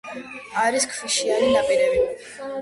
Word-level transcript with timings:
არის 0.61 0.87
ქვიშიანი 0.93 1.51
ნაპირები. 1.57 2.03